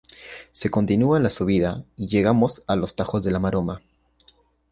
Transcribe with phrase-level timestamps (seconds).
[0.51, 3.83] Se continúa la subida y llegamos a los Tajos de la Maroma.